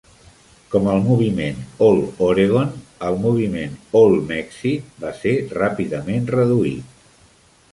[0.75, 2.71] Com el moviment All Oregon,
[3.09, 7.09] el moviment All Mexico va ser ràpidament reduït.